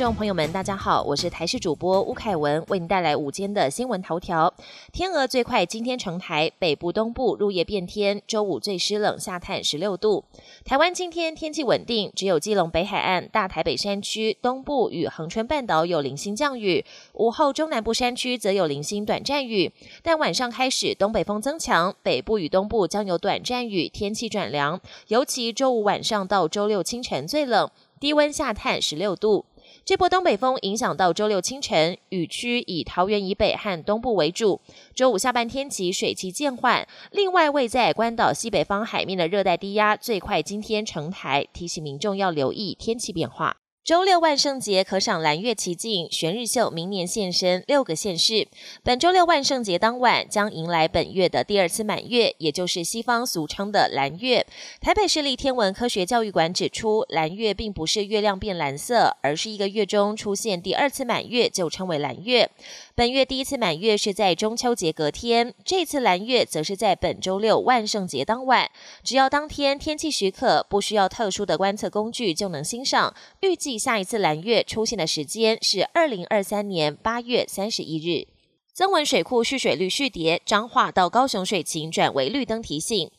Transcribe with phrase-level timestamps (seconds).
[0.00, 4.50] 众朋友们，大家好，我是台视主播吴凯文，为您带来午间的新闻头条。
[4.94, 10.24] 天鹅最快今天成台，北部、东部入夜变天，周五最湿冷，下探十六度。
[10.64, 16.82] 台湾今天天气稳定，只有基隆北海岸、大台北山区、东部与恒春半岛有零星降雨，
[17.12, 19.70] 午后中南部山区则有零星短暂雨。
[20.02, 27.70] 但晚上开始东北风增强，北部与东部将有短暂雨，天气转凉，尤其周五晚上到周六清晨最冷，
[28.00, 29.44] 低温下探十六度。
[29.84, 34.60] 这波东北风影响到周六清晨，雨区以桃园以北和东部为主。
[34.94, 36.86] 周五下半天起水汽渐缓。
[37.10, 43.59] 另外，位在关岛西北方海面的热带低压最快今天成台，提醒民众要留意天气变化。
[43.82, 48.46] 周六万圣节可赏蓝月奇景，玄日秀明年现身六个县市。
[48.82, 54.46] 本周六万圣节当晚将迎来本月的第二次满月，也就是西方俗称的蓝月。
[54.82, 62.50] 台北市立天文科学教育馆指出，蓝月并不是月亮变蓝色，而是一个月中出现第二次满月就称为蓝月。
[62.94, 68.70] 本月第一次满月是在中秋节隔天，这次蓝月则是在本周六万圣节当晚。
[69.02, 73.14] 只要当天天气许可，不需要特殊的观测工具就能欣赏。
[73.40, 78.28] 预计下一次蓝月出现的时间是二零二三年八月三十一日。
[78.72, 83.10] 增文水库蓄水率续跌，彰化到高雄水情转为绿灯提醒。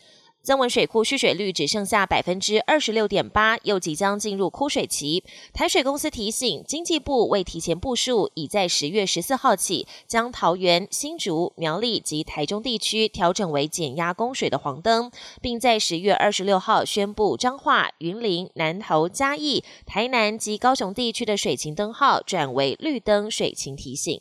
[0.44, 5.24] 增文水库蓄水率只剩下百分之二十六点八，又即将进入枯水期。
[5.54, 24.20] 台水公司提醒，经济部为提前部署，已在十月十四号起，将桃园、新竹、苗栗及台中地区调整为减压供水的黄灯，并在十月二十六号宣布彰化、云林、南投、嘉义、台南及高雄地区的水情灯号转为绿灯水情提醒。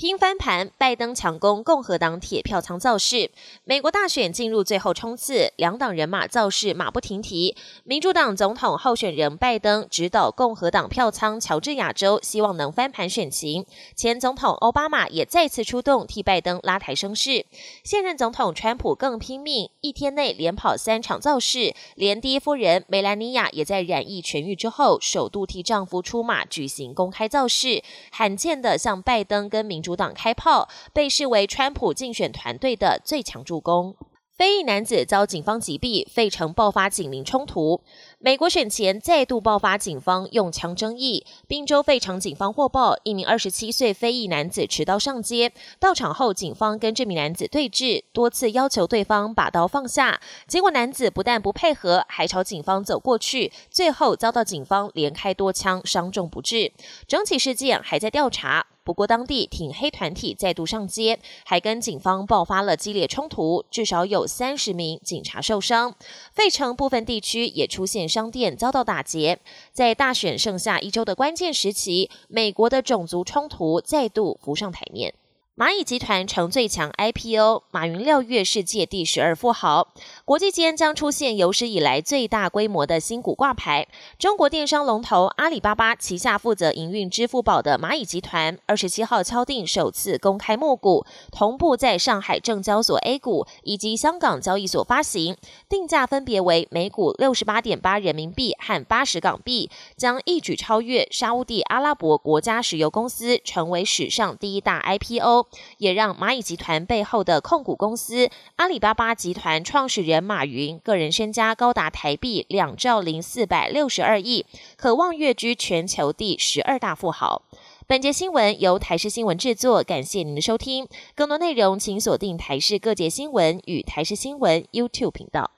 [0.00, 3.30] 拼翻盘，拜登强攻共和党铁票仓造势。
[3.64, 7.54] 美国大选进入最后冲刺，两党人马造势马不停蹄。
[7.84, 13.66] 民主党总统候选人拜登指导共和党票仓乔治亚州，希望能翻盘选情。
[13.94, 17.44] 前总统奥巴马也再次出动替拜登拉抬声势。
[17.84, 29.89] 现任总统川普更拼命，一天内连跑三场造势，连第一夫人梅兰妮亚也在染疫痊愈之后，首度替丈夫出马举行公开造势，罕见的向拜登跟民主。
[29.90, 33.96] 主党开炮，被视为川普竞选团队的最强助攻。
[34.38, 37.82] 非裔男子遭警方击毙，费城爆发警民冲突。
[38.18, 41.26] 美国选前再度爆发警方用枪争议。
[41.46, 50.18] 宾州费城警方获报，一名二十七岁非裔男子持刀上街，到场后警方跟这名男子对峙，多次要求对方把刀放下。
[50.46, 56.72] 结果男子不但不配合，还朝警方走过去，最后遭到警方连开多枪，伤重不治。
[57.06, 58.68] 整起事件还在调查。
[58.82, 65.94] 不过，当地挺黑团体再度上街，还跟警方爆发了激烈冲突，至少有三十名警察受伤。
[66.32, 69.38] 费城部分地区也出现商店遭到打劫。
[69.72, 75.14] 在大选剩下一周的关键时期，美国的种族冲突再度浮上台面。
[75.56, 79.88] 蚂蚁集团成最强 IPO，马云六月世界第十二富豪。
[80.24, 83.86] 国际间将出现有史以来最大规模的新股挂牌。
[84.18, 95.36] 中国电商龙头阿里巴巴旗下负责营运支付宝的蚂蚁集团，二十七号敲定首次公开募股，同步在上海证交所 A 股以及香港交易所发行，
[95.68, 99.68] 定价分别为每股六十八点八人民币和八十港币，
[99.98, 105.39] 将一举超越沙地阿拉伯国家石油公司，成为史上第一大 IPO。
[105.78, 114.46] 也让蚂蚁集团背后的控股公司阿里巴巴集团创始人马云个人身家高达台币两兆零四百六十二亿，
[114.76, 117.42] 渴望跃居全球第十二大富豪。
[117.86, 120.86] 本节新闻由台视新闻制作，感谢您的收听。
[121.14, 125.50] 更多内容请锁定台视各界新闻与台视新闻 YouTube 频道。